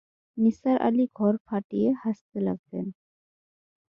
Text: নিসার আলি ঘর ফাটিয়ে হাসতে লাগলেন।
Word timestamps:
নিসার 0.37 0.77
আলি 0.87 1.05
ঘর 1.15 1.33
ফাটিয়ে 1.47 1.89
হাসতে 2.01 2.37
লাগলেন। 2.47 2.85